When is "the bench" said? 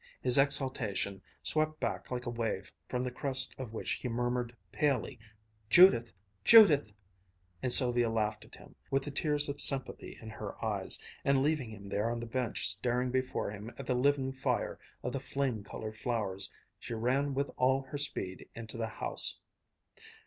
12.19-12.67